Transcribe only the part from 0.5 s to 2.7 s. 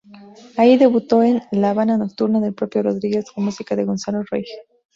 Allí debutó en "La Habana nocturna", del